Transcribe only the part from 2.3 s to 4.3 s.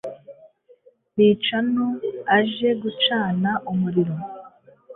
aje gucana umuriro